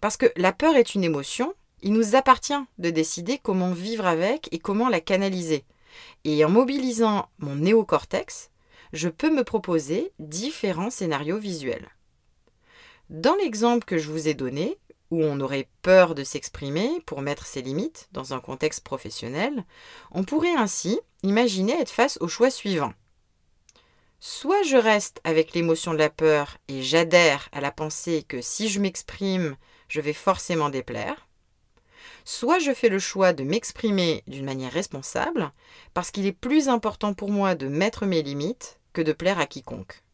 Parce 0.00 0.16
que 0.16 0.32
la 0.36 0.52
peur 0.52 0.74
est 0.76 0.94
une 0.94 1.04
émotion, 1.04 1.54
il 1.82 1.92
nous 1.92 2.16
appartient 2.16 2.54
de 2.78 2.90
décider 2.90 3.38
comment 3.38 3.72
vivre 3.72 4.06
avec 4.06 4.48
et 4.52 4.58
comment 4.58 4.88
la 4.88 5.00
canaliser. 5.00 5.64
Et 6.24 6.44
en 6.44 6.48
mobilisant 6.48 7.28
mon 7.38 7.56
néocortex, 7.56 8.50
je 8.92 9.08
peux 9.08 9.30
me 9.30 9.44
proposer 9.44 10.12
différents 10.18 10.90
scénarios 10.90 11.38
visuels. 11.38 11.88
Dans 13.10 13.34
l'exemple 13.36 13.84
que 13.84 13.98
je 13.98 14.10
vous 14.10 14.28
ai 14.28 14.34
donné, 14.34 14.78
où 15.10 15.22
on 15.22 15.40
aurait 15.40 15.68
peur 15.82 16.14
de 16.14 16.24
s'exprimer 16.24 17.02
pour 17.04 17.20
mettre 17.20 17.44
ses 17.44 17.60
limites 17.60 18.08
dans 18.12 18.32
un 18.32 18.40
contexte 18.40 18.82
professionnel, 18.82 19.64
on 20.10 20.24
pourrait 20.24 20.56
ainsi 20.56 20.98
imaginer 21.22 21.78
être 21.78 21.90
face 21.90 22.16
au 22.20 22.28
choix 22.28 22.50
suivant. 22.50 22.94
Soit 24.24 24.62
je 24.62 24.76
reste 24.76 25.20
avec 25.24 25.52
l'émotion 25.52 25.92
de 25.92 25.98
la 25.98 26.08
peur 26.08 26.56
et 26.68 26.80
j'adhère 26.80 27.48
à 27.50 27.60
la 27.60 27.72
pensée 27.72 28.22
que 28.22 28.40
si 28.40 28.68
je 28.68 28.78
m'exprime, 28.78 29.56
je 29.88 30.00
vais 30.00 30.12
forcément 30.12 30.68
déplaire, 30.68 31.26
Soit 32.24 32.60
je 32.60 32.72
fais 32.72 32.88
le 32.88 33.00
choix 33.00 33.32
de 33.32 33.42
m'exprimer 33.42 34.22
d'une 34.28 34.44
manière 34.44 34.70
responsable, 34.70 35.50
parce 35.92 36.12
qu'il 36.12 36.24
est 36.24 36.30
plus 36.30 36.68
important 36.68 37.14
pour 37.14 37.32
moi 37.32 37.56
de 37.56 37.66
mettre 37.66 38.06
mes 38.06 38.22
limites 38.22 38.78
que 38.92 39.02
de 39.02 39.12
plaire 39.12 39.40
à 39.40 39.46
quiconque. 39.46 40.04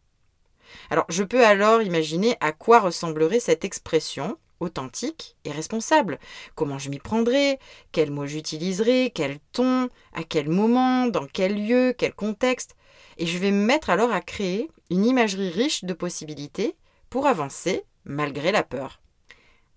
Alors 0.88 1.04
je 1.10 1.22
peux 1.22 1.44
alors 1.44 1.82
imaginer 1.82 2.34
à 2.40 2.52
quoi 2.52 2.80
ressemblerait 2.80 3.40
cette 3.40 3.66
expression 3.66 4.38
authentique 4.58 5.36
et 5.44 5.52
responsable. 5.52 6.18
Comment 6.54 6.78
je 6.78 6.88
m'y 6.88 6.98
prendrai, 6.98 7.58
quels 7.92 8.10
mots 8.10 8.26
j'utiliserai, 8.26 9.12
quel 9.14 9.38
ton, 9.52 9.90
à 10.14 10.24
quel 10.26 10.48
moment, 10.48 11.08
dans 11.08 11.26
quel 11.26 11.62
lieu, 11.62 11.94
quel 11.96 12.14
contexte. 12.14 12.74
Et 13.18 13.26
je 13.26 13.38
vais 13.38 13.50
me 13.50 13.64
mettre 13.64 13.90
alors 13.90 14.12
à 14.12 14.20
créer 14.20 14.70
une 14.90 15.04
imagerie 15.04 15.50
riche 15.50 15.84
de 15.84 15.92
possibilités 15.92 16.76
pour 17.10 17.26
avancer 17.26 17.84
malgré 18.04 18.52
la 18.52 18.62
peur. 18.62 19.00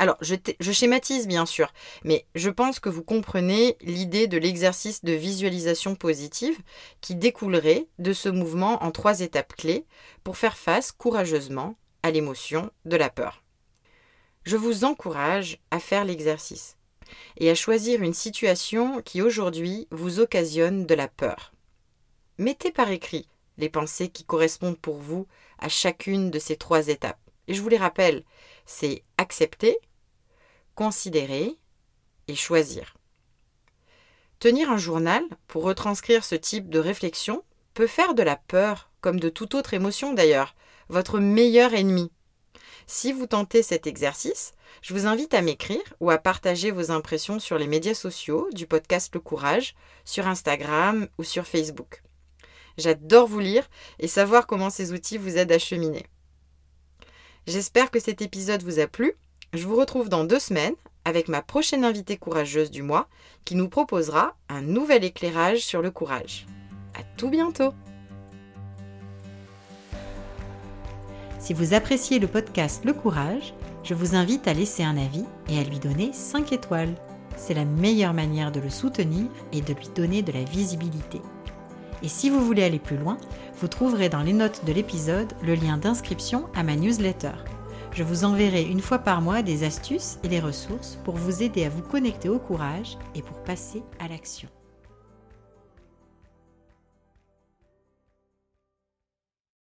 Alors, 0.01 0.17
je, 0.21 0.35
schématise 0.71 1.27
bien 1.27 1.45
sûr, 1.45 1.71
mais 2.03 2.25
je 2.33 2.49
pense 2.49 2.79
que 2.79 2.89
vous 2.89 3.03
comprenez 3.03 3.77
l'idée 3.81 4.25
de 4.25 4.39
l'exercice 4.39 5.03
de 5.03 5.13
visualisation 5.13 5.93
positive 5.93 6.57
qui 7.01 7.13
découlerait 7.13 7.87
de 7.99 8.11
ce 8.11 8.27
mouvement 8.27 8.83
en 8.83 8.89
trois 8.89 9.21
étapes 9.21 9.55
clés 9.55 9.85
pour 10.23 10.37
faire 10.37 10.57
face 10.57 10.91
courageusement 10.91 11.75
à 12.01 12.09
l'émotion 12.09 12.71
de 12.85 12.95
la 12.95 13.11
peur. 13.11 13.43
Je 14.43 14.57
vous 14.57 14.85
encourage 14.85 15.59
à 15.69 15.79
faire 15.79 16.03
l'exercice 16.03 16.77
et 17.37 17.51
à 17.51 17.55
choisir 17.55 18.01
une 18.01 18.15
situation 18.15 19.03
qui 19.03 19.21
aujourd'hui 19.21 19.87
vous 19.91 20.19
occasionne 20.19 20.87
de 20.87 20.95
la 20.95 21.09
peur. 21.09 21.53
Mettez 22.41 22.71
par 22.71 22.89
écrit 22.89 23.27
les 23.59 23.69
pensées 23.69 24.09
qui 24.09 24.23
correspondent 24.23 24.79
pour 24.79 24.97
vous 24.97 25.27
à 25.59 25.69
chacune 25.69 26.31
de 26.31 26.39
ces 26.39 26.55
trois 26.55 26.87
étapes. 26.87 27.19
Et 27.47 27.53
je 27.53 27.61
vous 27.61 27.69
les 27.69 27.77
rappelle, 27.77 28.23
c'est 28.65 29.03
accepter, 29.19 29.77
considérer 30.73 31.55
et 32.27 32.33
choisir. 32.33 32.97
Tenir 34.39 34.71
un 34.71 34.77
journal 34.77 35.23
pour 35.45 35.61
retranscrire 35.61 36.25
ce 36.25 36.33
type 36.33 36.67
de 36.67 36.79
réflexion 36.79 37.43
peut 37.75 37.85
faire 37.85 38.15
de 38.15 38.23
la 38.23 38.37
peur, 38.37 38.89
comme 39.01 39.19
de 39.19 39.29
toute 39.29 39.53
autre 39.53 39.75
émotion 39.75 40.11
d'ailleurs, 40.11 40.55
votre 40.89 41.19
meilleur 41.19 41.75
ennemi. 41.75 42.11
Si 42.87 43.13
vous 43.13 43.27
tentez 43.27 43.61
cet 43.61 43.85
exercice, 43.85 44.53
je 44.81 44.95
vous 44.95 45.05
invite 45.05 45.35
à 45.35 45.43
m'écrire 45.43 45.93
ou 45.99 46.09
à 46.09 46.17
partager 46.17 46.71
vos 46.71 46.89
impressions 46.89 47.37
sur 47.37 47.59
les 47.59 47.67
médias 47.67 47.93
sociaux 47.93 48.49
du 48.51 48.65
podcast 48.65 49.13
Le 49.13 49.19
Courage, 49.19 49.75
sur 50.05 50.25
Instagram 50.25 51.07
ou 51.19 51.23
sur 51.23 51.45
Facebook. 51.45 52.01
J'adore 52.77 53.27
vous 53.27 53.39
lire 53.39 53.69
et 53.99 54.07
savoir 54.07 54.47
comment 54.47 54.69
ces 54.69 54.93
outils 54.93 55.17
vous 55.17 55.37
aident 55.37 55.51
à 55.51 55.59
cheminer. 55.59 56.05
J'espère 57.47 57.91
que 57.91 57.99
cet 57.99 58.21
épisode 58.21 58.63
vous 58.63 58.79
a 58.79 58.87
plu. 58.87 59.13
Je 59.53 59.67
vous 59.67 59.75
retrouve 59.75 60.09
dans 60.09 60.23
deux 60.23 60.39
semaines 60.39 60.75
avec 61.05 61.27
ma 61.27 61.41
prochaine 61.41 61.83
invitée 61.83 62.17
courageuse 62.17 62.71
du 62.71 62.83
mois 62.83 63.07
qui 63.45 63.55
nous 63.55 63.69
proposera 63.69 64.35
un 64.49 64.61
nouvel 64.61 65.03
éclairage 65.03 65.59
sur 65.59 65.81
le 65.81 65.91
courage. 65.91 66.45
À 66.93 67.03
tout 67.17 67.29
bientôt! 67.29 67.73
Si 71.39 71.55
vous 71.55 71.73
appréciez 71.73 72.19
le 72.19 72.27
podcast 72.27 72.85
Le 72.85 72.93
Courage, 72.93 73.55
je 73.83 73.95
vous 73.95 74.15
invite 74.15 74.47
à 74.47 74.53
laisser 74.53 74.83
un 74.83 74.95
avis 74.95 75.25
et 75.49 75.57
à 75.57 75.63
lui 75.63 75.79
donner 75.79 76.13
5 76.13 76.51
étoiles. 76.51 76.93
C'est 77.35 77.55
la 77.55 77.65
meilleure 77.65 78.13
manière 78.13 78.51
de 78.51 78.59
le 78.59 78.69
soutenir 78.69 79.25
et 79.51 79.61
de 79.61 79.73
lui 79.73 79.87
donner 79.95 80.21
de 80.21 80.31
la 80.31 80.43
visibilité. 80.43 81.19
Et 82.03 82.07
si 82.07 82.29
vous 82.29 82.43
voulez 82.43 82.63
aller 82.63 82.79
plus 82.79 82.97
loin, 82.97 83.17
vous 83.59 83.67
trouverez 83.67 84.09
dans 84.09 84.23
les 84.23 84.33
notes 84.33 84.65
de 84.65 84.73
l'épisode 84.73 85.33
le 85.43 85.55
lien 85.55 85.77
d'inscription 85.77 86.47
à 86.55 86.63
ma 86.63 86.75
newsletter. 86.75 87.33
Je 87.93 88.03
vous 88.03 88.23
enverrai 88.23 88.63
une 88.63 88.79
fois 88.79 88.99
par 88.99 89.21
mois 89.21 89.41
des 89.41 89.63
astuces 89.63 90.17
et 90.23 90.27
des 90.27 90.39
ressources 90.39 90.97
pour 91.03 91.15
vous 91.15 91.43
aider 91.43 91.65
à 91.65 91.69
vous 91.69 91.83
connecter 91.83 92.29
au 92.29 92.39
courage 92.39 92.97
et 93.15 93.21
pour 93.21 93.37
passer 93.43 93.83
à 93.99 94.07
l'action. 94.07 94.49